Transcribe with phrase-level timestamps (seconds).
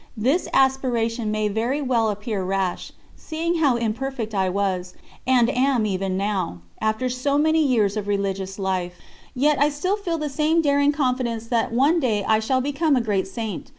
[0.17, 4.95] This aspiration may very well appear rash, seeing how imperfect I was,
[5.27, 8.95] and am, even now, after so many years of religious life;
[9.35, 12.99] yet I still feel the same daring confidence that one day I shall become a
[13.01, 13.69] great Saint.